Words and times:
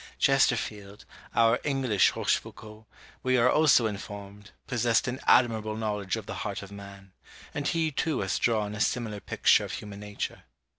Chesterfield, 0.17 1.05
our 1.35 1.59
English 1.63 2.15
Rochefoucault, 2.15 2.87
we 3.21 3.37
are 3.37 3.51
also 3.51 3.85
informed, 3.85 4.49
possessed 4.65 5.07
an 5.07 5.19
admirable 5.27 5.77
knowledge 5.77 6.15
of 6.15 6.25
the 6.25 6.37
heart 6.41 6.63
of 6.63 6.71
man; 6.71 7.11
and 7.53 7.67
he, 7.67 7.91
too, 7.91 8.21
has 8.21 8.39
drawn 8.39 8.73
a 8.73 8.79
similar 8.79 9.19
picture 9.19 9.63
of 9.63 9.73
human 9.73 9.99
nature. 9.99 10.45